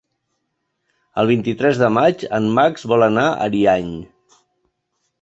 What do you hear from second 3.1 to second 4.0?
anar a Ariany.